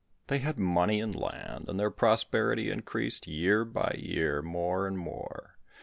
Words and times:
They 0.29 0.39
had 0.39 0.57
money 0.57 0.99
and 0.99 1.13
land, 1.13 1.69
and 1.69 1.79
their 1.79 1.91
prosperity 1.91 2.71
increased 2.71 3.27
year 3.27 3.63
by 3.63 3.95
year 3.99 4.41
more 4.41 4.87
and 4.87 4.97
more. 4.97 5.57